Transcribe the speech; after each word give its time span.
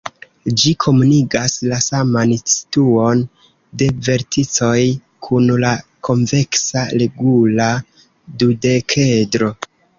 Ĝi 0.59 0.69
komunigas 0.83 1.57
la 1.73 1.77
saman 1.87 2.33
situon 2.53 3.21
de 3.83 3.91
verticoj 4.09 4.73
kun 5.29 5.47
la 5.67 5.75
konveksa 6.11 6.89
regula 7.05 7.71
dudekedro. 8.43 9.57